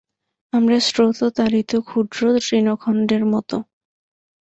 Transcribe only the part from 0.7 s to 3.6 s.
স্রোত-তাড়িত ক্ষুদ্র তৃণখণ্ডের মত।